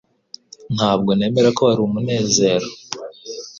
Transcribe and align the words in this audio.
Ntabwo 0.75 1.09
nemera 1.17 1.49
ko 1.55 1.61
wari 1.67 1.81
umunezero. 1.87 2.67